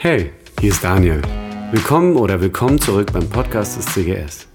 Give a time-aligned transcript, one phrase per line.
[0.00, 1.20] Hey, hier ist Daniel.
[1.72, 4.46] Willkommen oder willkommen zurück beim Podcast des CGS.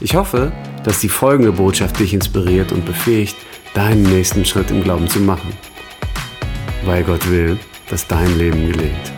[0.00, 0.50] Ich hoffe,
[0.82, 3.36] dass die folgende Botschaft dich inspiriert und befähigt,
[3.72, 5.56] deinen nächsten Schritt im Glauben zu machen.
[6.84, 7.56] Weil Gott will,
[7.88, 9.12] dass dein Leben gelingt.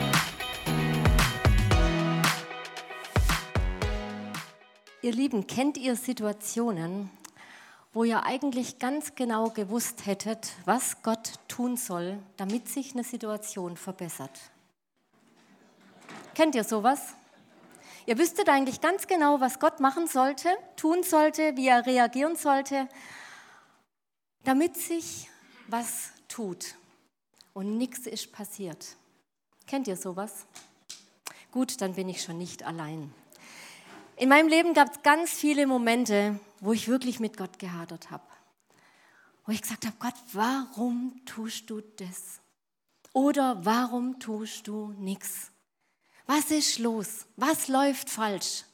[5.01, 7.09] Ihr Lieben, kennt ihr Situationen,
[7.95, 13.79] wo ihr eigentlich ganz genau gewusst hättet, was Gott tun soll, damit sich eine Situation
[13.79, 14.52] verbessert?
[16.35, 17.15] Kennt ihr sowas?
[18.07, 22.89] Ihr wüsstet eigentlich ganz genau, was Gott machen sollte, tun sollte, wie er reagieren sollte,
[24.45, 25.29] damit sich
[25.69, 26.75] was tut
[27.53, 28.97] und nichts ist passiert.
[29.67, 30.47] Kennt ihr sowas?
[31.51, 33.13] Gut, dann bin ich schon nicht allein.
[34.17, 38.25] In meinem Leben gab es ganz viele Momente, wo ich wirklich mit Gott gehadert habe.
[39.45, 42.41] Wo ich gesagt habe, Gott, warum tust du das?
[43.13, 45.52] Oder warum tust du nichts?
[46.27, 47.27] Was ist los?
[47.37, 48.65] Was läuft falsch?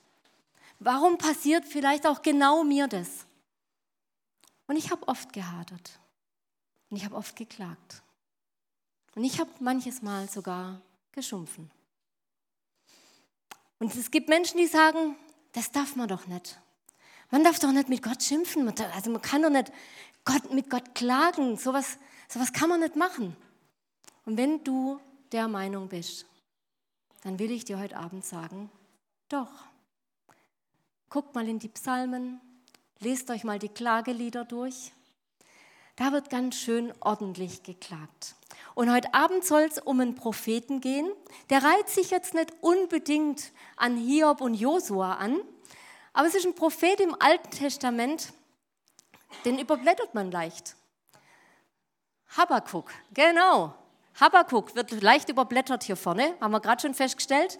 [0.78, 3.26] Warum passiert vielleicht auch genau mir das?
[4.66, 5.98] Und ich habe oft gehadert.
[6.90, 8.02] Und ich habe oft geklagt.
[9.14, 10.80] Und ich habe manches Mal sogar
[11.12, 11.70] geschumpfen.
[13.78, 15.16] Und es gibt Menschen, die sagen,
[15.52, 16.60] das darf man doch nicht.
[17.30, 18.68] Man darf doch nicht mit Gott schimpfen.
[18.94, 19.72] Also man kann doch nicht
[20.24, 21.56] Gott, mit Gott klagen.
[21.56, 23.36] Sowas, sowas kann man nicht machen.
[24.24, 25.00] Und wenn du
[25.32, 26.26] der Meinung bist,
[27.22, 28.70] dann will ich dir heute Abend sagen,
[29.28, 29.50] doch.
[31.10, 32.40] Guckt mal in die Psalmen,
[32.98, 34.92] lest euch mal die Klagelieder durch.
[35.96, 38.36] Da wird ganz schön ordentlich geklagt.
[38.74, 41.10] Und heute Abend soll es um einen Propheten gehen.
[41.50, 45.40] Der reiht sich jetzt nicht unbedingt an Hiob und Josua an,
[46.12, 48.32] aber es ist ein Prophet im Alten Testament,
[49.44, 50.76] den überblättert man leicht.
[52.36, 53.74] Habakuk, genau.
[54.20, 57.58] Habakuk wird leicht überblättert hier vorne, haben wir gerade schon festgestellt.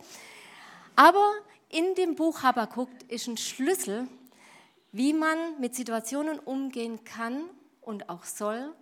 [0.97, 1.33] Aber
[1.69, 4.09] in dem Buch Habakuk ist ein Schlüssel,
[4.91, 7.44] wie man mit Situationen umgehen kann
[7.81, 8.75] und auch soll,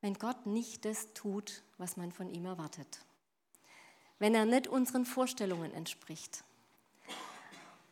[0.00, 3.00] wenn Gott nicht das tut, was man von ihm erwartet.
[4.18, 6.44] Wenn er nicht unseren Vorstellungen entspricht.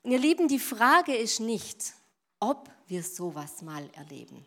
[0.03, 1.95] Und ihr Lieben, die Frage ist nicht,
[2.41, 4.47] ob wir sowas mal erleben.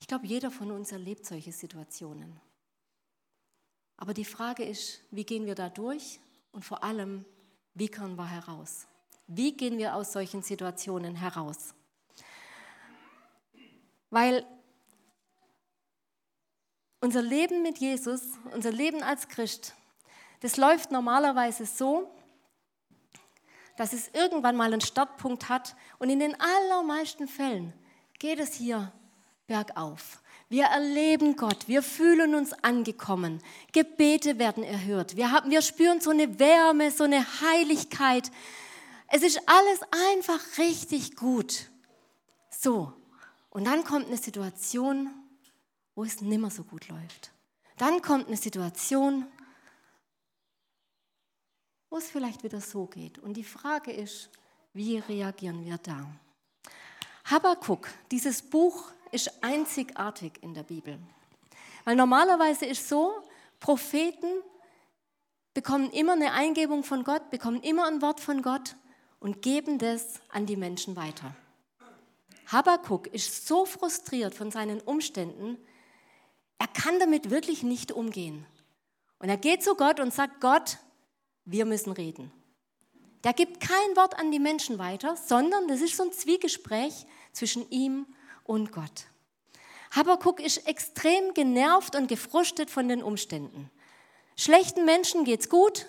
[0.00, 2.47] Ich glaube, jeder von uns erlebt solche Situationen.
[3.98, 6.20] Aber die Frage ist, wie gehen wir da durch
[6.52, 7.24] und vor allem,
[7.74, 8.86] wie kommen wir heraus?
[9.26, 11.74] Wie gehen wir aus solchen Situationen heraus?
[14.08, 14.46] Weil
[17.00, 18.22] unser Leben mit Jesus,
[18.54, 19.74] unser Leben als Christ,
[20.40, 22.08] das läuft normalerweise so,
[23.76, 27.72] dass es irgendwann mal einen Startpunkt hat und in den allermeisten Fällen
[28.18, 28.92] geht es hier
[29.46, 30.22] bergauf.
[30.50, 33.42] Wir erleben Gott, wir fühlen uns angekommen,
[33.72, 38.30] Gebete werden erhört, wir, haben, wir spüren so eine Wärme, so eine Heiligkeit.
[39.08, 39.80] Es ist alles
[40.14, 41.70] einfach richtig gut.
[42.50, 42.94] So,
[43.50, 45.10] und dann kommt eine Situation,
[45.94, 47.30] wo es nimmer so gut läuft.
[47.76, 49.26] Dann kommt eine Situation,
[51.90, 53.18] wo es vielleicht wieder so geht.
[53.18, 54.30] Und die Frage ist,
[54.72, 56.06] wie reagieren wir da?
[57.24, 60.98] Habakkuk, dieses Buch ist einzigartig in der Bibel.
[61.84, 63.12] Weil normalerweise ist so,
[63.60, 64.42] Propheten
[65.54, 68.76] bekommen immer eine Eingebung von Gott, bekommen immer ein Wort von Gott
[69.20, 71.34] und geben das an die Menschen weiter.
[72.46, 75.58] Habakkuk ist so frustriert von seinen Umständen,
[76.58, 78.46] er kann damit wirklich nicht umgehen.
[79.18, 80.78] Und er geht zu Gott und sagt, Gott,
[81.44, 82.32] wir müssen reden.
[83.24, 87.68] Der gibt kein Wort an die Menschen weiter, sondern das ist so ein Zwiegespräch zwischen
[87.70, 88.06] ihm
[88.48, 89.06] und Gott.
[89.92, 93.70] Habakuk ist extrem genervt und gefrustet von den Umständen.
[94.36, 95.86] Schlechten Menschen geht's gut,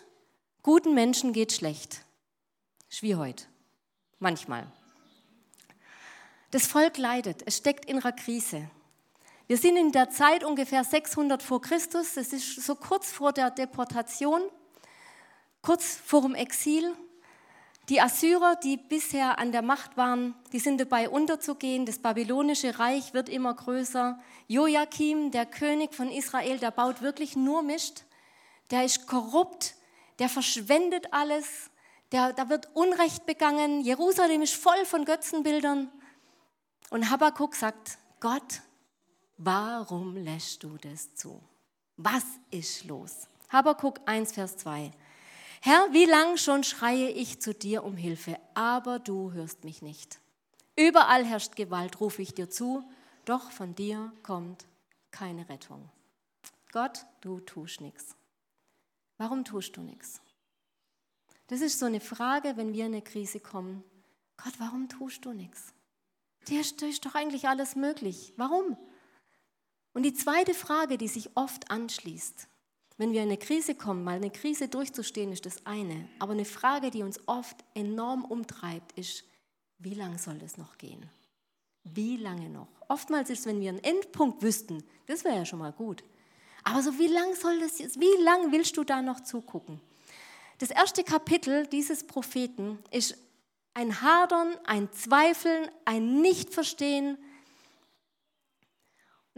[0.61, 2.03] guten Menschen geht's schlecht.
[3.01, 3.45] Wie heute.
[4.19, 4.67] Manchmal.
[6.51, 8.69] Das Volk leidet, es steckt in einer Krise.
[9.47, 13.51] Wir sind in der Zeit ungefähr 600 vor Christus, das ist so kurz vor der
[13.51, 14.41] Deportation,
[15.61, 16.93] kurz vor dem Exil.
[17.89, 21.87] Die Assyrer, die bisher an der Macht waren, die sind dabei unterzugehen.
[21.87, 24.19] Das babylonische Reich wird immer größer.
[24.47, 28.05] Joachim, der König von Israel, der baut wirklich nur Mist.
[28.69, 29.73] Der ist korrupt,
[30.19, 31.71] der verschwendet alles,
[32.11, 33.81] der, da wird Unrecht begangen.
[33.81, 35.89] Jerusalem ist voll von Götzenbildern.
[36.91, 38.61] Und Habakkuk sagt, Gott,
[39.37, 41.41] warum lässt du das zu?
[41.97, 43.27] Was ist los?
[43.49, 44.91] Habakkuk 1, Vers 2.
[45.61, 50.19] Herr, wie lang schon schreie ich zu dir um Hilfe, aber du hörst mich nicht.
[50.77, 52.89] Überall herrscht Gewalt, rufe ich dir zu,
[53.25, 54.65] doch von dir kommt
[55.11, 55.89] keine Rettung.
[56.71, 58.15] Gott, du tust nichts.
[59.17, 60.21] Warum tust du nichts?
[61.47, 63.83] Das ist so eine Frage, wenn wir in eine Krise kommen.
[64.37, 65.73] Gott, warum tust du nichts?
[66.47, 68.33] Dir ist doch eigentlich alles möglich.
[68.37, 68.77] Warum?
[69.93, 72.47] Und die zweite Frage, die sich oft anschließt,
[72.99, 76.09] wenn wir in eine Krise kommen, mal eine Krise durchzustehen, ist das eine.
[76.19, 79.23] Aber eine Frage, die uns oft enorm umtreibt, ist,
[79.77, 81.09] wie lange soll das noch gehen?
[81.85, 82.67] Wie lange noch?
[82.89, 86.03] Oftmals ist wenn wir einen Endpunkt wüssten, das wäre ja schon mal gut.
[86.65, 89.79] Aber so wie lange soll das jetzt, wie lange willst du da noch zugucken?
[90.57, 93.17] Das erste Kapitel dieses Propheten ist
[93.73, 97.17] ein Hadern, ein Zweifeln, ein Nichtverstehen.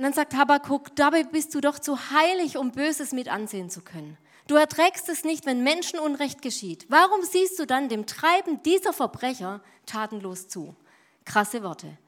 [0.02, 3.82] Und dann sagt Habakkuk, dabei bist du doch zu heilig, um Böses mit ansehen zu
[3.82, 4.18] können.
[4.48, 6.88] Du erträgst es nicht, wenn Menschenunrecht geschieht.
[6.90, 10.76] Warum siehst du dann dem Treiben dieser Verbrecher tatenlos zu?
[11.24, 12.00] Krasse Worte.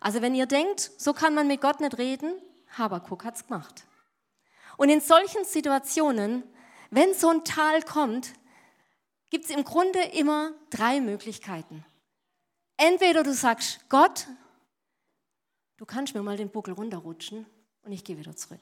[0.00, 2.34] Also wenn ihr denkt, so kann man mit Gott nicht reden,
[2.76, 3.86] Habakkuk hat es gemacht.
[4.76, 6.42] Und in solchen Situationen,
[6.90, 8.34] wenn so ein Tal kommt,
[9.30, 11.86] gibt es im Grunde immer drei Möglichkeiten.
[12.76, 14.26] Entweder du sagst, Gott,
[15.80, 17.46] du kannst mir mal den Buckel runterrutschen
[17.82, 18.60] und ich gehe wieder zurück.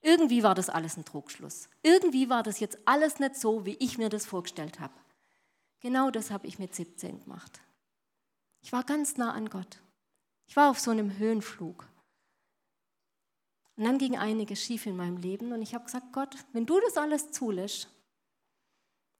[0.00, 1.68] Irgendwie war das alles ein Trugschluss.
[1.82, 4.94] Irgendwie war das jetzt alles nicht so, wie ich mir das vorgestellt habe.
[5.80, 7.60] Genau das habe ich mit 17 gemacht.
[8.62, 9.82] Ich war ganz nah an Gott.
[10.46, 11.86] Ich war auf so einem Höhenflug.
[13.76, 16.80] Und dann ging einiges schief in meinem Leben und ich habe gesagt, Gott, wenn du
[16.80, 17.90] das alles zulässt,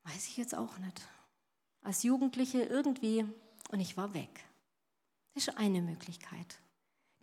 [0.04, 1.02] weiß ich jetzt auch nicht.
[1.82, 3.26] Als Jugendliche irgendwie
[3.70, 4.46] und ich war weg.
[5.34, 6.58] Das ist eine Möglichkeit.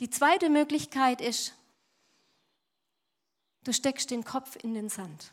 [0.02, 1.54] Die zweite Möglichkeit ist,
[3.64, 5.32] du steckst den Kopf in den Sand.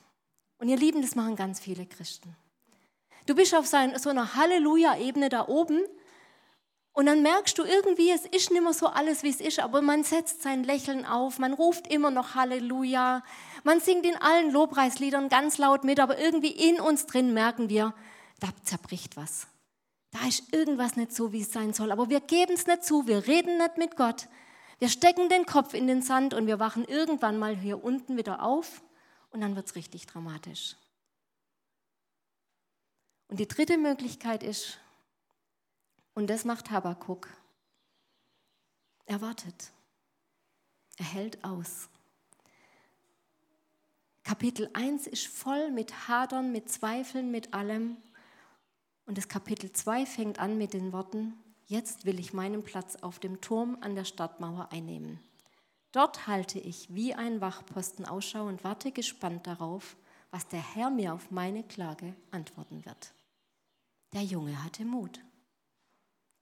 [0.59, 2.37] Und ihr Lieben, das machen ganz viele Christen.
[3.25, 5.81] Du bist auf so einer Halleluja-Ebene da oben
[6.93, 9.81] und dann merkst du irgendwie, es ist nicht mehr so alles, wie es ist, aber
[9.81, 13.23] man setzt sein Lächeln auf, man ruft immer noch Halleluja,
[13.65, 17.95] man singt in allen Lobpreisliedern ganz laut mit, aber irgendwie in uns drin merken wir,
[18.41, 19.47] da zerbricht was.
[20.11, 23.07] Da ist irgendwas nicht so, wie es sein soll, aber wir geben es nicht zu,
[23.07, 24.29] wir reden nicht mit Gott.
[24.79, 28.43] Wir stecken den Kopf in den Sand und wir wachen irgendwann mal hier unten wieder
[28.43, 28.83] auf
[29.31, 30.77] und dann wird es richtig dramatisch.
[33.29, 34.79] Und die dritte Möglichkeit ist,
[36.15, 37.29] und das macht Habakuk.
[39.07, 39.71] Er wartet.
[40.97, 41.89] Er hält aus.
[44.25, 47.97] Kapitel 1 ist voll mit Hadern, mit Zweifeln, mit allem.
[49.07, 51.33] Und das Kapitel 2 fängt an mit den Worten,
[51.69, 55.21] jetzt will ich meinen Platz auf dem Turm an der Stadtmauer einnehmen.
[55.93, 59.97] Dort halte ich wie ein Wachposten Ausschau und warte gespannt darauf,
[60.31, 63.15] was der Herr mir auf meine Klage antworten wird.
[64.13, 65.21] Der Junge hatte Mut.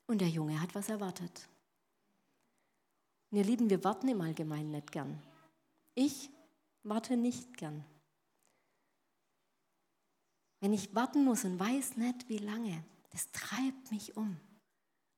[0.09, 1.49] Und der Junge hat was erwartet.
[3.31, 5.21] Und ihr Lieben, wir warten im Allgemeinen nicht gern.
[5.95, 6.31] Ich
[6.85, 7.85] warte nicht gern.
[10.61, 14.41] Wenn ich warten muss und weiß nicht, wie lange, das treibt mich um.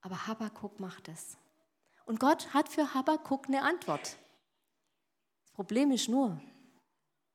[0.01, 1.37] Aber Habakkuk macht es.
[2.07, 4.17] Und Gott hat für Habakkuk eine Antwort.
[5.43, 6.41] Das Problem ist nur,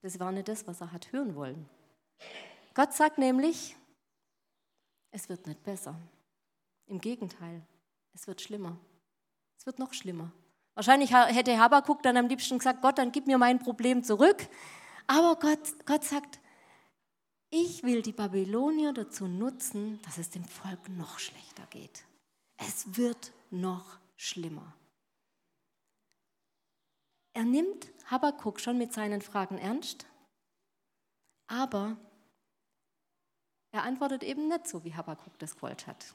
[0.01, 1.69] das war nicht das, was er hat hören wollen.
[2.73, 3.75] Gott sagt nämlich,
[5.11, 5.95] es wird nicht besser.
[6.87, 7.61] Im Gegenteil,
[8.13, 8.77] es wird schlimmer.
[9.57, 10.31] Es wird noch schlimmer.
[10.73, 14.47] Wahrscheinlich hätte Habakuk dann am liebsten gesagt, Gott, dann gib mir mein Problem zurück.
[15.05, 16.39] Aber Gott, Gott sagt,
[17.51, 22.05] ich will die Babylonier dazu nutzen, dass es dem Volk noch schlechter geht.
[22.67, 24.73] Es wird noch schlimmer.
[27.33, 30.05] Er nimmt Habakuk schon mit seinen Fragen ernst,
[31.47, 31.97] aber
[33.71, 36.13] er antwortet eben nicht so, wie Habakuk das gewollt hat.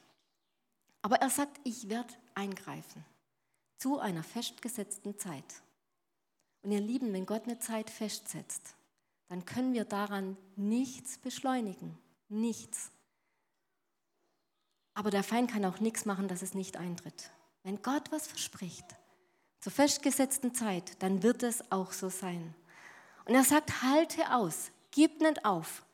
[1.01, 3.05] Aber er sagt, ich werde eingreifen
[3.77, 5.61] zu einer festgesetzten Zeit.
[6.61, 8.75] Und ihr Lieben, wenn Gott eine Zeit festsetzt,
[9.27, 11.97] dann können wir daran nichts beschleunigen.
[12.27, 12.91] Nichts.
[14.99, 17.31] Aber der Feind kann auch nichts machen, dass es nicht eintritt.
[17.63, 18.83] Wenn Gott was verspricht,
[19.61, 22.53] zur festgesetzten Zeit, dann wird es auch so sein.
[23.23, 25.85] Und er sagt, halte aus, gib nicht auf,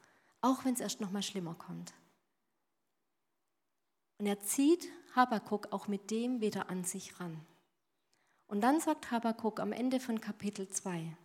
[0.42, 1.94] auch wenn es erst noch mal schlimmer kommt.
[4.18, 7.40] Und er zieht Habakuk auch mit dem wieder an sich ran.
[8.48, 11.16] Und dann sagt Habakuk am Ende von Kapitel 2,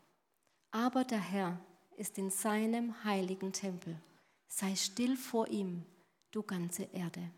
[0.70, 1.58] aber der Herr
[1.96, 3.98] ist in seinem heiligen Tempel.
[4.48, 5.86] Sei still vor ihm,
[6.30, 7.30] du ganze Erde.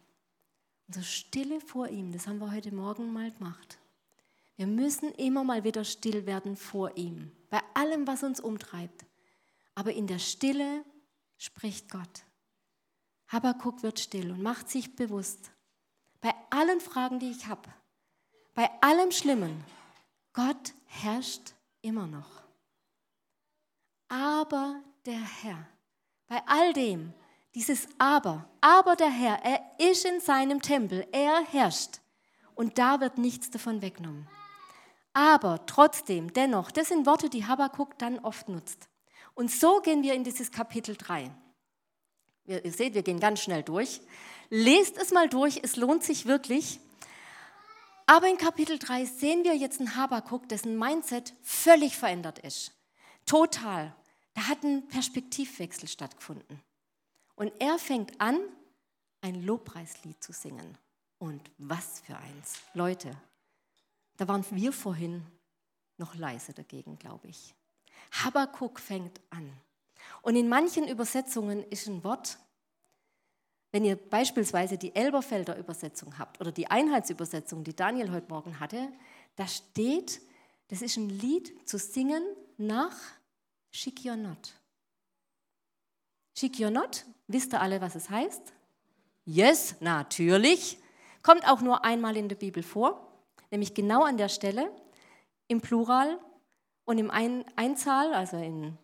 [0.92, 3.78] Und so Stille vor ihm, das haben wir heute Morgen mal gemacht.
[4.56, 9.06] Wir müssen immer mal wieder still werden vor ihm, bei allem, was uns umtreibt.
[9.74, 10.84] Aber in der Stille
[11.38, 12.26] spricht Gott.
[13.28, 15.50] Habakuk wird still und macht sich bewusst,
[16.20, 17.70] bei allen Fragen, die ich habe,
[18.52, 19.64] bei allem Schlimmen,
[20.34, 22.42] Gott herrscht immer noch.
[24.08, 25.66] Aber der Herr,
[26.26, 27.14] bei all dem,
[27.54, 32.00] Dieses Aber, aber der Herr, er ist in seinem Tempel, er herrscht
[32.54, 34.26] und da wird nichts davon weggenommen.
[35.12, 38.88] Aber trotzdem, dennoch, das sind Worte, die Habakkuk dann oft nutzt.
[39.34, 41.30] Und so gehen wir in dieses Kapitel 3.
[42.44, 44.00] Ihr seht, wir gehen ganz schnell durch.
[44.48, 46.80] Lest es mal durch, es lohnt sich wirklich.
[48.06, 52.72] Aber in Kapitel 3 sehen wir jetzt einen Habakuk, dessen Mindset völlig verändert ist.
[53.26, 53.94] Total.
[54.34, 56.60] Da hat ein Perspektivwechsel stattgefunden.
[57.34, 58.38] Und er fängt an,
[59.20, 60.76] ein Lobpreislied zu singen.
[61.18, 62.60] Und was für eins.
[62.74, 63.16] Leute,
[64.16, 65.24] da waren wir vorhin
[65.96, 67.54] noch leise dagegen, glaube ich.
[68.10, 69.52] Habakuk fängt an.
[70.22, 72.38] Und in manchen Übersetzungen ist ein Wort,
[73.70, 78.92] wenn ihr beispielsweise die Elberfelder Übersetzung habt oder die Einheitsübersetzung, die Daniel heute Morgen hatte,
[79.36, 80.20] da steht,
[80.68, 82.22] das ist ein Lied zu singen
[82.58, 82.96] nach
[83.70, 84.54] Shikionot.
[86.36, 88.52] Shikionot, wisst ihr alle, was es heißt?
[89.24, 90.78] Yes, natürlich.
[91.22, 93.06] Kommt auch nur einmal in der Bibel vor,
[93.50, 94.70] nämlich genau an der Stelle
[95.46, 96.18] im Plural
[96.84, 98.76] und im Ein Einzahl, also in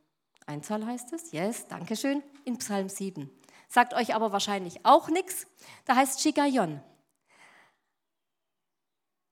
[0.47, 3.31] Einzahl heißt es, yes, danke schön, in Psalm 7.
[3.69, 5.47] Sagt euch aber wahrscheinlich auch nichts.
[5.85, 6.81] Da heißt Shigayon.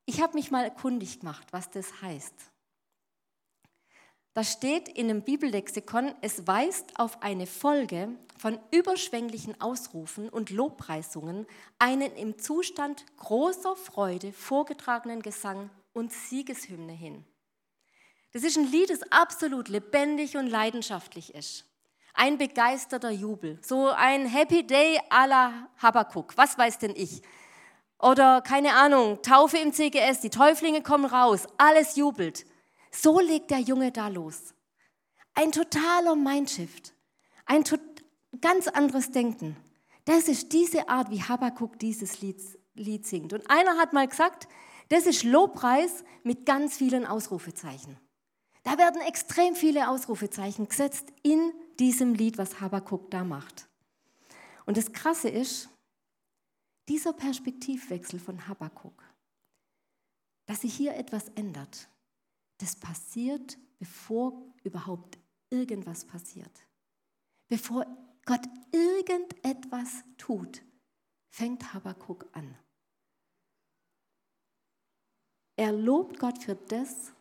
[0.04, 2.34] Ich habe mich mal kundig gemacht, was das heißt.
[4.36, 11.46] Da steht in einem Bibellexikon, es weist auf eine Folge von überschwänglichen Ausrufen und Lobpreisungen,
[11.78, 17.24] einen im Zustand großer Freude vorgetragenen Gesang und Siegeshymne hin.
[18.34, 21.64] Das ist ein Lied, das absolut lebendig und leidenschaftlich ist.
[22.12, 23.58] Ein begeisterter Jubel.
[23.62, 26.36] So ein Happy Day à la Habakkuk.
[26.36, 27.22] Was weiß denn ich?
[27.98, 32.44] Oder keine Ahnung, Taufe im CGS, die Täuflinge kommen raus, alles jubelt.
[32.96, 34.54] So legt der Junge da los.
[35.34, 36.94] Ein totaler Mindshift.
[37.44, 37.76] Ein to
[38.40, 39.56] ganz anderes Denken.
[40.06, 42.40] Das ist diese Art, wie Habakkuk dieses Lied,
[42.74, 43.32] Lied singt.
[43.32, 44.48] Und einer hat mal gesagt,
[44.88, 47.98] das ist Lobpreis mit ganz vielen Ausrufezeichen.
[48.62, 53.68] Da werden extrem viele Ausrufezeichen gesetzt in diesem Lied, was Habakkuk da macht.
[54.64, 55.68] Und das Krasse ist,
[56.88, 59.02] dieser Perspektivwechsel von Habakkuk,
[60.46, 61.88] dass sich hier etwas ändert,
[62.58, 65.18] das passiert, bevor überhaupt
[65.50, 66.66] irgendwas passiert.
[67.48, 67.86] Bevor
[68.24, 70.62] Gott irgendetwas tut,
[71.28, 72.56] fängt Habakkuk an.
[75.56, 77.12] Er lobt Gott für das,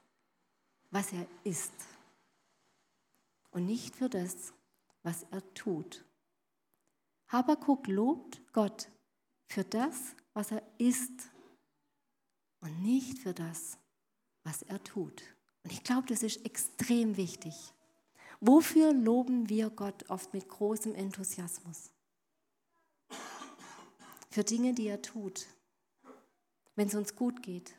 [0.90, 1.74] was er ist
[3.52, 4.54] und nicht für das,
[5.04, 6.04] was er tut.
[7.28, 8.90] Habakuk lobt Gott
[9.48, 11.30] für das, was er ist
[12.60, 13.78] und nicht für das,
[14.46, 15.22] was er tut.
[15.64, 17.54] Und ich glaube, das ist extrem wichtig.
[18.40, 21.92] Wofür loben wir Gott oft mit großem Enthusiasmus?
[24.30, 25.48] Für Dinge, die er tut.
[26.76, 27.76] Wenn es uns gut geht,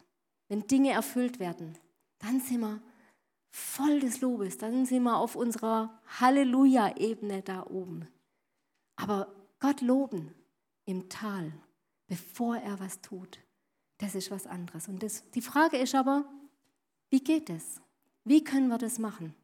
[0.48, 1.78] wenn Dinge erfüllt werden,
[2.18, 2.82] dann sind wir
[3.50, 8.08] voll des Lobes, dann sind wir auf unserer Halleluja-Ebene da oben.
[8.96, 10.34] Aber Gott loben
[10.86, 11.52] im Tal,
[12.06, 13.38] bevor er was tut,
[13.98, 14.88] das ist was anderes.
[14.88, 16.24] Und das, die Frage ist aber,
[17.10, 17.80] wie geht es?
[18.24, 19.34] Wie können wir das machen?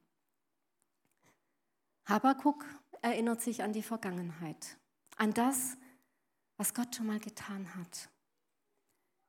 [2.07, 2.65] Habakuk
[3.01, 4.77] erinnert sich an die Vergangenheit,
[5.17, 5.77] an das,
[6.57, 8.09] was Gott schon mal getan hat.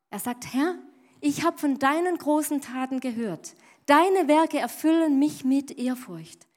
[0.10, 0.78] Er sagt, Herr,
[1.22, 3.56] ich habe von deinen großen Taten gehört.
[3.86, 6.48] Deine Werke erfüllen mich mit Ehrfurcht.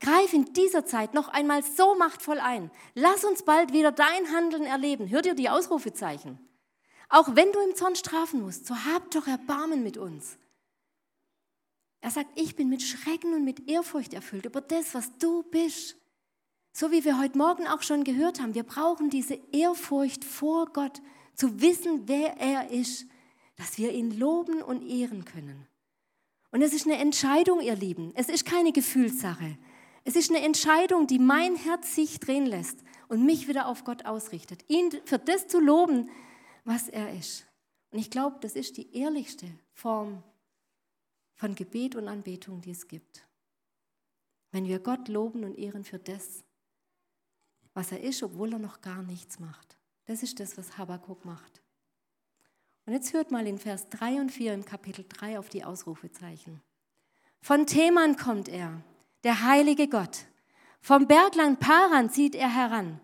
[0.00, 2.70] Greif in dieser Zeit noch einmal so machtvoll ein.
[2.94, 5.08] Lass uns bald wieder dein Handeln erleben.
[5.10, 6.38] Hört ihr die Ausrufezeichen?
[7.08, 10.38] Auch wenn du im Zorn strafen musst, so hab doch Erbarmen mit uns.
[12.00, 15.96] Er sagt, ich bin mit Schrecken und mit Ehrfurcht erfüllt über das, was du bist.
[16.72, 21.02] So wie wir heute Morgen auch schon gehört haben, wir brauchen diese Ehrfurcht vor Gott,
[21.34, 23.06] zu wissen, wer er ist,
[23.56, 25.66] dass wir ihn loben und ehren können.
[26.50, 28.12] Und es ist eine Entscheidung, ihr Lieben.
[28.14, 29.56] Es ist keine Gefühlssache.
[30.04, 32.78] Es ist eine Entscheidung, die mein Herz sich drehen lässt
[33.08, 34.64] und mich wieder auf Gott ausrichtet.
[34.68, 36.10] Ihn für das zu loben,
[36.64, 37.46] was er ist.
[37.90, 40.22] Und ich glaube, das ist die ehrlichste Form
[41.40, 43.26] von Gebet und Anbetung, die es gibt.
[44.52, 46.44] Wenn wir Gott loben und ehren für das,
[47.72, 49.78] was er ist, obwohl er noch gar nichts macht.
[50.04, 51.62] Das ist das, was Habakkuk macht.
[52.84, 56.60] Und jetzt hört mal in Vers 3 und 4 im Kapitel 3 auf die Ausrufezeichen.
[57.40, 58.82] Von Theman kommt er,
[59.24, 60.26] der heilige Gott.
[60.82, 63.00] Vom Bergland Paran zieht er heran.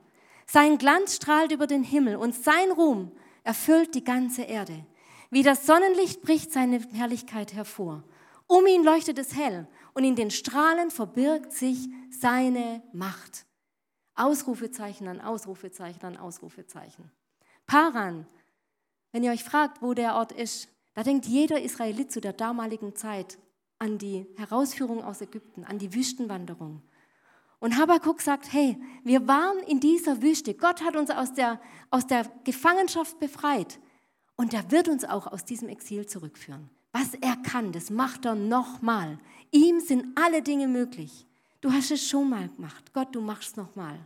[0.46, 3.12] Sein Glanz strahlt über den Himmel und sein Ruhm
[3.44, 4.84] erfüllt die ganze Erde.
[5.30, 8.04] Wie das Sonnenlicht bricht seine Herrlichkeit hervor.
[8.46, 13.46] Um ihn leuchtet es hell und in den Strahlen verbirgt sich seine Macht.
[14.14, 17.10] Ausrufezeichen an Ausrufezeichen an Ausrufezeichen.
[17.66, 18.26] Paran,
[19.12, 22.94] wenn ihr euch fragt, wo der Ort ist, da denkt jeder Israelit zu der damaligen
[22.94, 23.38] Zeit
[23.78, 26.82] an die Herausführung aus Ägypten, an die Wüstenwanderung.
[27.58, 30.54] Und Habakkuk sagt, hey, wir waren in dieser Wüste.
[30.54, 31.60] Gott hat uns aus der,
[31.90, 33.78] aus der Gefangenschaft befreit.
[34.36, 36.70] Und er wird uns auch aus diesem Exil zurückführen.
[36.98, 39.18] Was er kann, das macht er nochmal.
[39.50, 41.26] Ihm sind alle Dinge möglich.
[41.60, 42.90] Du hast es schon mal gemacht.
[42.94, 43.98] Gott, du machst es nochmal.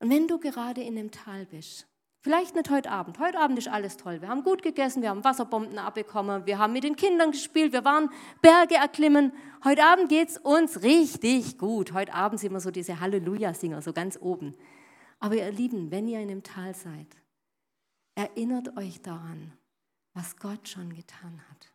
[0.00, 1.86] Und wenn du gerade in dem Tal bist,
[2.20, 4.22] vielleicht nicht heute Abend, heute Abend ist alles toll.
[4.22, 7.84] Wir haben gut gegessen, wir haben Wasserbomben abbekommen, wir haben mit den Kindern gespielt, wir
[7.84, 8.10] waren
[8.42, 9.32] Berge erklimmen.
[9.62, 11.92] Heute Abend geht es uns richtig gut.
[11.92, 14.56] Heute Abend sind wir so diese Halleluja-Singer, so ganz oben.
[15.20, 17.06] Aber ihr Lieben, wenn ihr in dem Tal seid,
[18.16, 19.52] erinnert euch daran,
[20.14, 21.68] was Gott schon getan hat.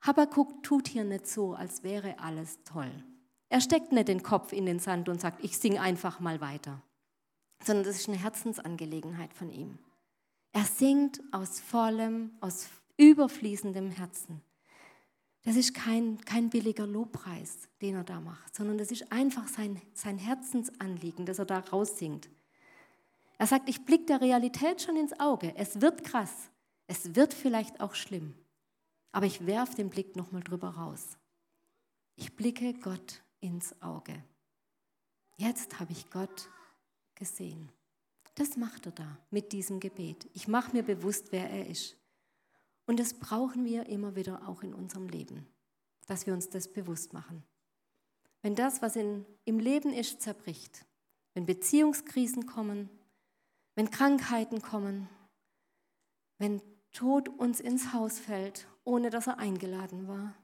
[0.00, 2.92] Habakkuk tut hier nicht so, als wäre alles toll.
[3.48, 6.82] Er steckt nicht den Kopf in den Sand und sagt, ich singe einfach mal weiter,
[7.62, 9.78] sondern das ist eine Herzensangelegenheit von ihm.
[10.52, 14.42] Er singt aus vollem, aus überfließendem Herzen.
[15.42, 19.80] Das ist kein, kein billiger Lobpreis, den er da macht, sondern das ist einfach sein,
[19.92, 22.30] sein Herzensanliegen, das er da raussingt.
[23.38, 25.54] Er sagt, ich blicke der Realität schon ins Auge.
[25.56, 26.50] Es wird krass.
[26.86, 28.34] Es wird vielleicht auch schlimm.
[29.12, 31.16] Aber ich werfe den Blick nochmal drüber raus.
[32.16, 34.22] Ich blicke Gott ins Auge.
[35.36, 36.48] Jetzt habe ich Gott
[37.14, 37.70] gesehen.
[38.36, 40.28] Das macht er da mit diesem Gebet.
[40.32, 41.96] Ich mache mir bewusst, wer er ist.
[42.86, 45.46] Und das brauchen wir immer wieder auch in unserem Leben,
[46.06, 47.44] dass wir uns das bewusst machen.
[48.42, 50.84] Wenn das, was in, im Leben ist, zerbricht,
[51.32, 52.90] wenn Beziehungskrisen kommen,
[53.74, 55.08] wenn Krankheiten kommen,
[56.38, 56.62] wenn
[56.92, 60.34] Tod uns ins Haus fällt, ohne dass er eingeladen war.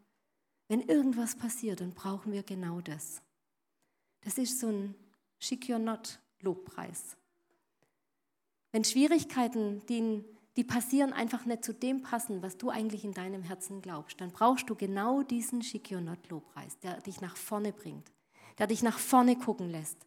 [0.68, 3.22] Wenn irgendwas passiert, dann brauchen wir genau das.
[4.22, 4.94] Das ist so ein
[5.38, 7.16] Schick Your Not Lobpreis.
[8.72, 10.24] Wenn Schwierigkeiten, die,
[10.56, 14.30] die passieren, einfach nicht zu dem passen, was du eigentlich in deinem Herzen glaubst, dann
[14.30, 18.12] brauchst du genau diesen Schick Your Not Lobpreis, der dich nach vorne bringt,
[18.58, 20.06] der dich nach vorne gucken lässt,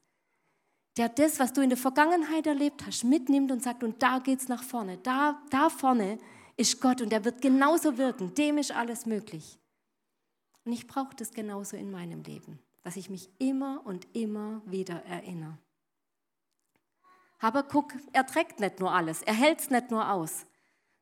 [0.97, 4.39] der das, was du in der Vergangenheit erlebt hast, mitnimmt und sagt, und da geht
[4.39, 4.97] es nach vorne.
[4.99, 6.19] Da, da vorne
[6.55, 8.33] ist Gott und er wird genauso wirken.
[8.35, 9.59] Dem ist alles möglich.
[10.65, 15.03] Und ich brauche das genauso in meinem Leben, dass ich mich immer und immer wieder
[15.05, 15.57] erinnere.
[17.39, 20.45] Aber guck, er trägt nicht nur alles, er hält es nicht nur aus,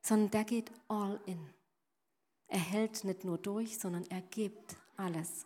[0.02, 1.40] sondern der geht all in.
[2.48, 5.46] Er hält nicht nur durch, sondern er gibt alles.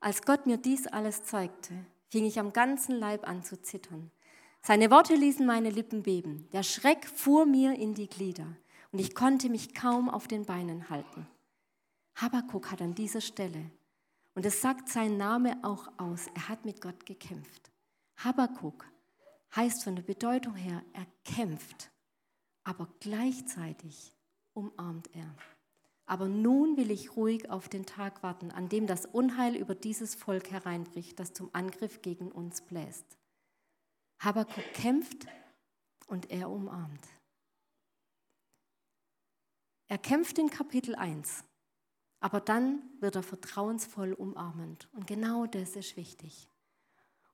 [0.00, 1.74] Als Gott mir dies alles zeigte,
[2.08, 4.10] fing ich am ganzen Leib an zu zittern.
[4.62, 6.48] Seine Worte ließen meine Lippen beben.
[6.52, 8.46] Der Schreck fuhr mir in die Glieder
[8.92, 11.26] und ich konnte mich kaum auf den Beinen halten.
[12.16, 13.70] Habakuk hat an dieser Stelle,
[14.34, 17.70] und es sagt sein Name auch aus, er hat mit Gott gekämpft.
[18.16, 18.86] Habakuk
[19.54, 21.90] heißt von der Bedeutung her, er kämpft,
[22.64, 24.14] aber gleichzeitig
[24.54, 25.34] umarmt er.
[26.08, 30.14] Aber nun will ich ruhig auf den Tag warten, an dem das Unheil über dieses
[30.14, 33.18] Volk hereinbricht, das zum Angriff gegen uns bläst.
[34.18, 35.26] Habakuk kämpft
[36.06, 37.06] und er umarmt.
[39.86, 41.44] Er kämpft in Kapitel 1,
[42.20, 44.88] aber dann wird er vertrauensvoll umarmend.
[44.92, 46.48] Und genau das ist wichtig.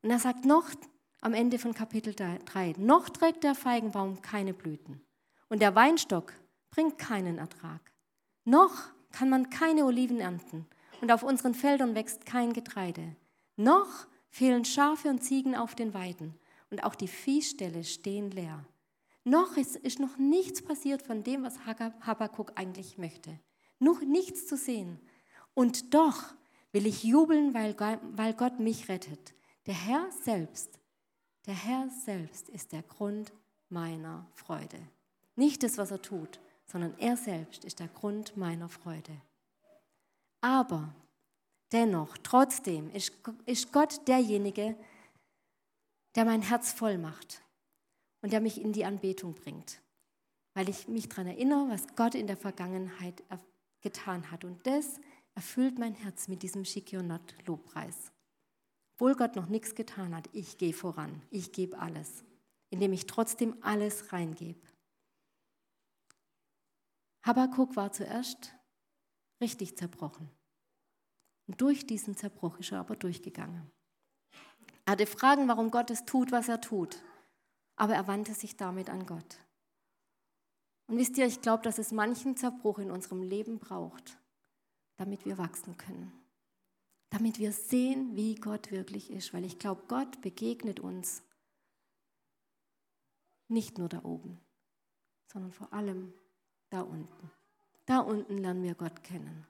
[0.02, 0.68] Und er sagt noch
[1.20, 5.00] am Ende von Kapitel 3, noch trägt der Feigenbaum keine Blüten
[5.48, 6.32] und der Weinstock
[6.70, 7.93] bringt keinen Ertrag.
[8.44, 8.72] Noch
[9.11, 10.66] kann man keine Oliven ernten
[11.00, 13.16] und auf unseren Feldern wächst kein Getreide.
[13.57, 16.35] Noch fehlen Schafe und Ziegen auf den Weiden
[16.70, 18.64] und auch die Viehställe stehen leer.
[19.24, 23.38] Noch ist, ist noch nichts passiert von dem, was Habakkuk eigentlich möchte.
[23.78, 25.00] Noch nichts zu sehen.
[25.54, 26.35] Und doch
[26.72, 29.35] will ich jubeln, weil, weil Gott mich rettet.
[29.66, 30.78] Der Herr selbst,
[31.46, 33.33] der Herr selbst ist der Grund
[33.70, 34.78] meiner Freude.
[35.37, 39.20] Nicht das, was er tut, sondern er selbst ist der Grund meiner Freude.
[40.40, 40.94] Aber
[41.72, 44.77] dennoch, trotzdem ist Gott derjenige,
[46.14, 47.42] der mein Herz voll macht
[48.22, 49.81] und der mich in die Anbetung bringt,
[50.55, 53.22] weil ich mich daran erinnere, was Gott in der Vergangenheit
[53.81, 54.44] getan hat.
[54.44, 55.00] Und das
[55.35, 58.12] erfüllt mein Herz mit diesem Shikionot-Lobpreis.
[58.94, 62.22] Obwohl Gott noch nichts getan hat, ich gehe voran, ich gebe alles,
[62.70, 64.61] indem ich trotzdem alles reingebe.
[67.24, 68.54] Habakkuk war zuerst
[69.40, 70.30] richtig zerbrochen.
[71.46, 73.70] Und durch diesen Zerbruch ist er aber durchgegangen.
[74.84, 77.02] Er hatte Fragen, warum Gott es tut, was er tut.
[77.76, 79.38] Aber er wandte sich damit an Gott.
[80.87, 84.18] Und wisst ihr, ich glaube, dass es manchen Zerbruch in unserem Leben braucht,
[84.96, 86.12] damit wir wachsen können.
[87.14, 89.32] damit wir sehen, wie Gott wirklich ist.
[89.32, 91.22] Weil ich glaube, Gott begegnet uns
[93.46, 94.40] nicht nur da oben,
[95.32, 96.12] sondern vor allem
[96.74, 97.30] da unten.
[97.87, 99.46] Da unten lernen wir Gott kennen.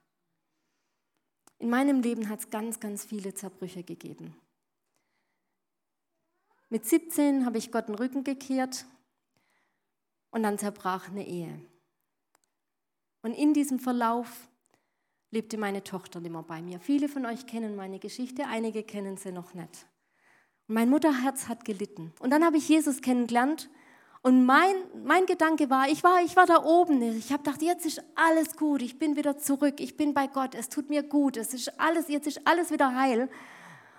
[1.59, 4.37] In meinem Leben hat es ganz, ganz viele Zerbrüche gegeben.
[6.69, 8.85] Mit 17 habe ich Gott den Rücken gekehrt
[10.31, 11.65] und dann zerbrach eine Ehe.
[13.23, 14.49] Und in diesem Verlauf
[15.31, 16.81] lebte meine Tochter immer bei mir.
[16.81, 19.87] Viele von euch kennen meine Geschichte, einige kennen sie noch nicht.
[20.67, 22.13] Mein Mutterherz hat gelitten.
[22.21, 23.71] Und dann habe ich Jesus kennengelernt
[24.25, 27.03] und mein, mein Gedanke war, ich war, ich war da oben.
[27.03, 30.55] Ich habe gedacht, jetzt ist alles gut, ich bin wieder zurück, ich bin bei Gott,
[30.55, 33.29] es tut mir gut, es ist alles, jetzt ist alles wieder heil.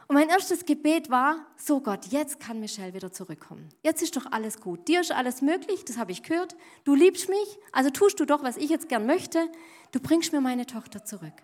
[0.07, 3.69] Und mein erstes Gebet war, so Gott, jetzt kann Michelle wieder zurückkommen.
[3.83, 4.88] Jetzt ist doch alles gut.
[4.88, 6.55] Dir ist alles möglich, das habe ich gehört.
[6.85, 9.47] Du liebst mich, also tust du doch, was ich jetzt gern möchte.
[9.91, 11.39] Du bringst mir meine Tochter zurück.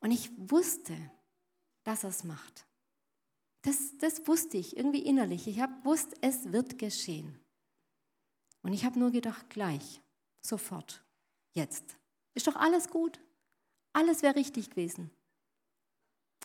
[0.00, 0.94] Und ich wusste,
[1.84, 2.65] dass er es macht.
[3.66, 5.48] Das, das wusste ich irgendwie innerlich.
[5.48, 7.36] Ich habe gewusst, es wird geschehen.
[8.62, 10.00] Und ich habe nur gedacht, gleich,
[10.40, 11.02] sofort,
[11.52, 11.98] jetzt.
[12.34, 13.20] Ist doch alles gut.
[13.92, 15.10] Alles wäre richtig gewesen.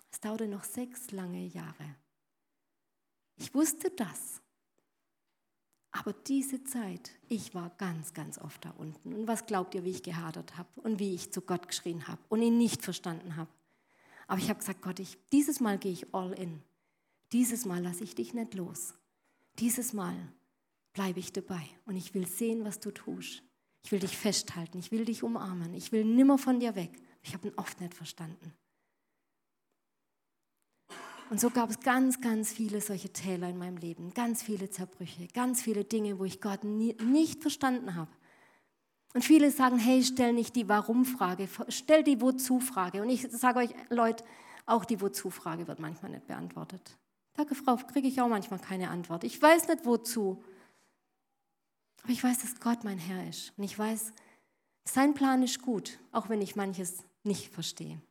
[0.10, 1.96] Es dauerte noch sechs lange Jahre.
[3.36, 4.42] Ich wusste das.
[5.92, 9.14] Aber diese Zeit, ich war ganz, ganz oft da unten.
[9.14, 12.22] Und was glaubt ihr, wie ich gehadert habe und wie ich zu Gott geschrien habe
[12.30, 13.52] und ihn nicht verstanden habe?
[14.26, 16.64] Aber ich habe gesagt, Gott, ich, dieses Mal gehe ich all in.
[17.32, 18.94] Dieses Mal lasse ich dich nicht los.
[19.60, 20.16] Dieses Mal
[20.94, 23.44] bleibe ich dabei und ich will sehen, was du tust.
[23.84, 26.92] Ich will dich festhalten, ich will dich umarmen, ich will nimmer von dir weg.
[27.24, 28.54] Ich habe ihn oft nicht verstanden.
[31.30, 35.28] Und so gab es ganz, ganz viele solche Täler in meinem Leben, ganz viele Zerbrüche,
[35.28, 38.12] ganz viele Dinge, wo ich Gott nie, nicht verstanden habe.
[39.14, 43.02] Und viele sagen, hey, stell nicht die Warum-Frage, stell die Wozu-Frage.
[43.02, 44.26] Und ich sage euch, Leute,
[44.66, 46.98] auch die Wozu-Frage wird manchmal nicht beantwortet.
[47.34, 49.24] Danke, Frau, kriege ich auch manchmal keine Antwort.
[49.24, 50.44] Ich weiß nicht wozu.
[52.04, 53.54] Aber ich weiß, dass Gott mein Herr ist.
[53.58, 54.12] Und ich weiß,
[54.84, 58.02] sein Plan ist gut, auch wenn ich manches nicht verstehe.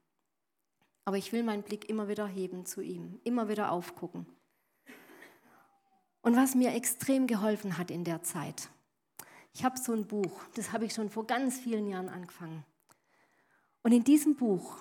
[1.05, 4.27] Aber ich will meinen Blick immer wieder heben zu ihm, immer wieder aufgucken.
[6.23, 8.69] Und was mir extrem geholfen hat in der Zeit,
[9.53, 12.65] ich habe so ein Buch, das habe ich schon vor ganz vielen Jahren angefangen.
[13.83, 14.77] Und in diesem Buch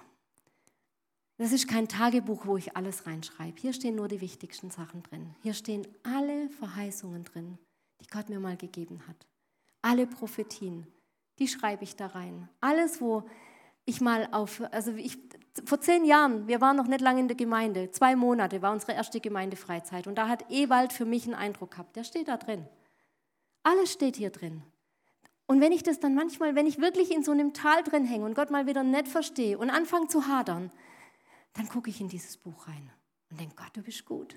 [1.40, 3.58] das ist kein Tagebuch, wo ich alles reinschreibe.
[3.62, 5.36] Hier stehen nur die wichtigsten Sachen drin.
[5.42, 7.58] Hier stehen alle Verheißungen drin,
[8.02, 9.26] die Gott mir mal gegeben hat.
[9.82, 10.86] Alle Prophetien,
[11.40, 12.50] die schreibe ich da rein.
[12.60, 13.24] Alles, wo
[13.86, 15.18] ich mal auf, also ich,
[15.64, 18.92] vor zehn Jahren, wir waren noch nicht lange in der Gemeinde, zwei Monate war unsere
[18.92, 21.96] erste Gemeindefreizeit und da hat Ewald für mich einen Eindruck gehabt.
[21.96, 22.66] Der steht da drin.
[23.64, 24.62] Alles steht hier drin.
[25.48, 28.26] Und wenn ich das dann manchmal, wenn ich wirklich in so einem Tal drin hänge
[28.26, 30.70] und Gott mal wieder nicht verstehe und anfange zu hadern,
[31.54, 32.92] dann gucke ich in dieses Buch rein
[33.30, 34.36] und denke, Gott, du bist gut.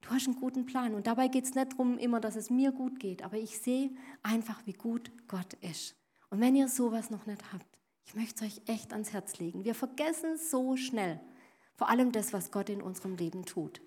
[0.00, 0.94] Du hast einen guten Plan.
[0.94, 3.90] Und dabei geht es nicht darum immer, dass es mir gut geht, aber ich sehe
[4.22, 5.96] einfach, wie gut Gott ist.
[6.30, 7.66] Und wenn ihr sowas noch nicht habt,
[8.06, 9.64] ich möchte es euch echt ans Herz legen.
[9.64, 11.20] Wir vergessen so schnell,
[11.74, 13.80] vor allem das, was Gott in unserem Leben tut.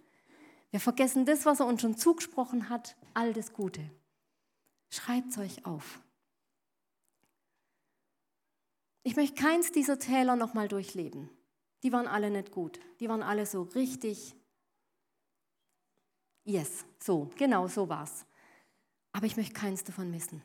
[0.71, 3.91] Wir vergessen das, was er uns schon zugesprochen hat, all das Gute.
[4.89, 6.01] Schreibt es euch auf.
[9.03, 11.29] Ich möchte keins dieser Täler nochmal durchleben
[11.83, 12.79] die waren alle nicht gut.
[12.99, 14.35] Die waren alle so richtig,
[16.43, 18.25] yes, so, genau so war's.
[19.11, 20.41] Aber ich möchte keins davon missen.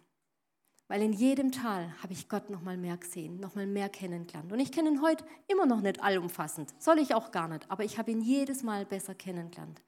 [0.89, 4.53] Weil in jedem Tal habe ich Gott noch mal mehr gesehen, noch mal mehr kennengelernt.
[4.53, 6.75] Und ich kenne ihn heute immer noch nicht allumfassend.
[6.79, 7.71] Soll ich auch gar nicht.
[7.71, 9.81] Aber ich habe ihn jedes Mal besser kennengelernt.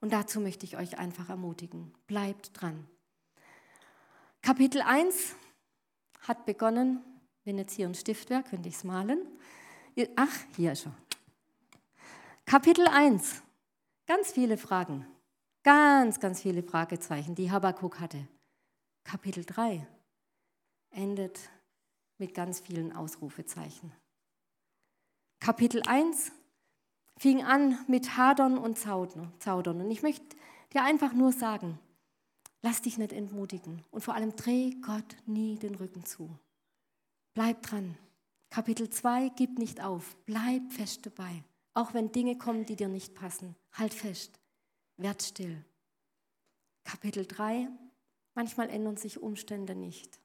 [0.00, 1.92] Und dazu möchte ich euch einfach ermutigen.
[2.06, 2.86] Bleibt dran.
[4.42, 5.34] Kapitel 1
[6.20, 7.02] hat begonnen,
[7.44, 9.26] wenn jetzt hier ein Stift wäre, könnte ich es malen.
[10.16, 10.94] Ach, hier schon.
[12.44, 13.42] Kapitel 1.
[14.06, 15.06] Ganz viele Fragen.
[15.62, 18.26] Ganz, ganz viele Fragezeichen, die Habakkuk hatte.
[19.04, 19.86] Kapitel 3
[20.90, 21.38] endet
[22.18, 23.92] mit ganz vielen Ausrufezeichen.
[25.40, 26.32] Kapitel 1
[27.16, 29.80] fing an mit Hadern und Zaudern.
[29.80, 30.36] Und ich möchte
[30.72, 31.78] dir einfach nur sagen,
[32.62, 36.30] lass dich nicht entmutigen und vor allem dreh Gott nie den Rücken zu.
[37.34, 37.96] Bleib dran.
[38.54, 41.42] Kapitel 2, gib nicht auf, bleib fest dabei.
[41.72, 44.38] Auch wenn Dinge kommen, die dir nicht passen, halt fest,
[44.96, 45.64] werd still.
[46.84, 47.68] Kapitel 3,
[48.36, 50.20] manchmal ändern sich Umstände nicht.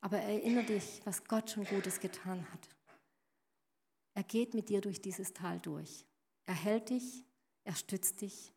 [0.00, 2.70] Aber erinnere dich, was Gott schon Gutes getan hat.
[4.14, 6.06] Er geht mit dir durch dieses Tal durch.
[6.46, 7.26] Er hält dich,
[7.64, 8.54] er stützt dich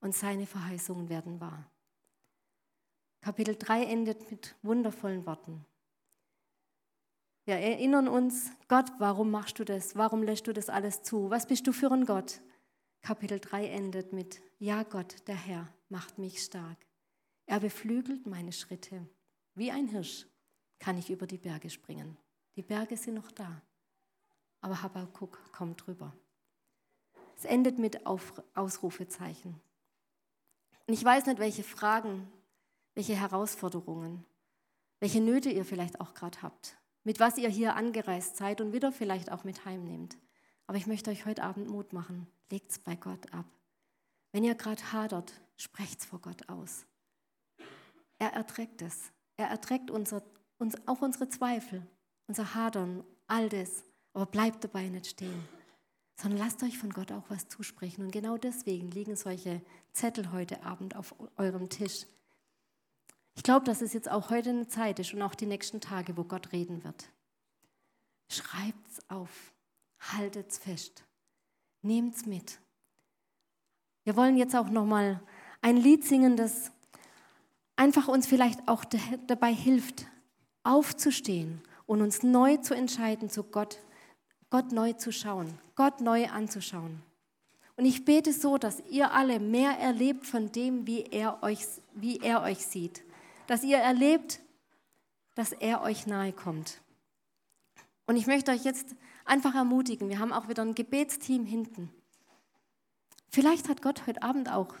[0.00, 1.70] und seine Verheißungen werden wahr.
[3.22, 5.64] Kapitel 3 endet mit wundervollen Worten.
[7.46, 9.96] Wir erinnern uns, Gott, warum machst du das?
[9.96, 11.28] Warum lässt du das alles zu?
[11.28, 12.40] Was bist du für ein Gott?
[13.02, 16.78] Kapitel 3 endet mit, ja Gott, der Herr, macht mich stark.
[17.44, 19.06] Er beflügelt meine Schritte.
[19.54, 20.26] Wie ein Hirsch
[20.78, 22.16] kann ich über die Berge springen.
[22.56, 23.60] Die Berge sind noch da,
[24.62, 26.16] aber Habakkuk kommt drüber.
[27.36, 29.60] Es endet mit Auf Ausrufezeichen.
[30.86, 32.26] Und ich weiß nicht, welche Fragen,
[32.94, 34.24] welche Herausforderungen,
[35.00, 38.90] welche Nöte ihr vielleicht auch gerade habt, mit was ihr hier angereist seid und wieder
[38.90, 40.16] vielleicht auch mit heimnehmt.
[40.66, 42.26] Aber ich möchte euch heute Abend Mut machen.
[42.50, 43.46] Legt es bei Gott ab.
[44.32, 46.86] Wenn ihr gerade hadert, sprecht es vor Gott aus.
[48.18, 49.12] Er erträgt es.
[49.36, 50.22] Er erträgt unser,
[50.58, 51.86] uns, auch unsere Zweifel,
[52.26, 53.84] unser Hadern, all das.
[54.12, 55.48] Aber bleibt dabei nicht stehen,
[56.16, 58.04] sondern lasst euch von Gott auch was zusprechen.
[58.04, 59.60] Und genau deswegen liegen solche
[59.92, 62.06] Zettel heute Abend auf eurem Tisch.
[63.34, 66.16] Ich glaube, dass es jetzt auch heute eine Zeit ist und auch die nächsten Tage,
[66.16, 67.10] wo Gott reden wird.
[68.28, 69.52] Schreibt es auf,
[69.98, 71.04] haltet es fest,
[71.82, 72.58] nehmt es mit.
[74.04, 75.20] Wir wollen jetzt auch noch mal
[75.62, 76.70] ein Lied singen, das
[77.76, 78.84] einfach uns vielleicht auch
[79.26, 80.06] dabei hilft,
[80.62, 83.78] aufzustehen und uns neu zu entscheiden, zu Gott,
[84.50, 87.02] Gott neu zu schauen, Gott neu anzuschauen.
[87.76, 91.60] Und ich bete so, dass ihr alle mehr erlebt von dem, wie er euch,
[91.94, 93.02] wie er euch sieht.
[93.46, 94.40] Dass ihr erlebt,
[95.34, 96.80] dass er euch nahe kommt.
[98.06, 101.90] Und ich möchte euch jetzt einfach ermutigen, wir haben auch wieder ein Gebetsteam hinten.
[103.30, 104.74] Vielleicht hat Gott heute Abend auch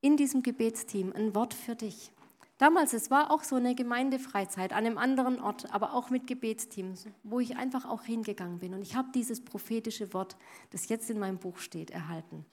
[0.00, 2.10] in diesem Gebetsteam ein Wort für dich.
[2.58, 7.06] Damals, es war auch so eine Gemeindefreizeit an einem anderen Ort, aber auch mit Gebetsteams,
[7.22, 8.74] wo ich einfach auch hingegangen bin.
[8.74, 10.36] Und ich habe dieses prophetische Wort,
[10.68, 12.44] das jetzt in meinem Buch steht, erhalten.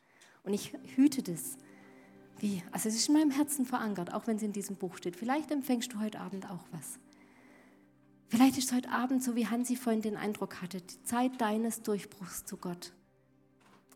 [0.43, 1.57] Und ich hüte das.
[2.39, 2.63] Wie?
[2.71, 5.15] Also es ist in meinem Herzen verankert, auch wenn es in diesem Buch steht.
[5.15, 6.99] Vielleicht empfängst du heute Abend auch was.
[8.29, 12.45] Vielleicht ist heute Abend so, wie Hansi vorhin den Eindruck hatte, die Zeit deines Durchbruchs
[12.45, 12.91] zu Gott.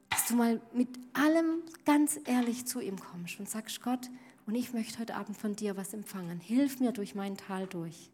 [0.09, 4.09] Dass du mal mit allem ganz ehrlich zu ihm kommst und sagst, Gott,
[4.47, 6.39] und ich möchte heute Abend von dir was empfangen.
[6.39, 8.09] Hilf mir durch mein Tal durch.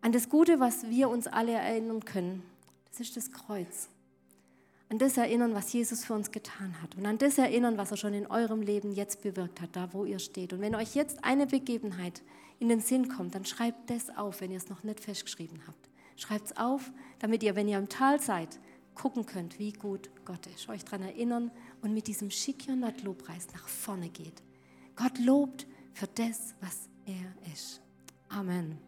[0.00, 2.42] An das Gute, was wir uns alle erinnern können,
[2.90, 3.88] das ist das Kreuz.
[4.90, 6.94] An das erinnern, was Jesus für uns getan hat.
[6.96, 10.06] Und an das erinnern, was er schon in eurem Leben jetzt bewirkt hat, da wo
[10.06, 10.52] ihr steht.
[10.54, 12.22] Und wenn euch jetzt eine Begebenheit
[12.58, 15.90] in den Sinn kommt, dann schreibt das auf, wenn ihr es noch nicht festgeschrieben habt.
[16.16, 18.58] Schreibt es auf, damit ihr, wenn ihr im Tal seid,
[18.94, 20.68] gucken könnt, wie gut Gott ist.
[20.68, 21.50] Euch daran erinnern
[21.82, 24.42] und mit diesem Schickion-Lobpreis nach vorne geht.
[24.96, 27.80] Gott lobt für das, was er ist.
[28.28, 28.87] Amen.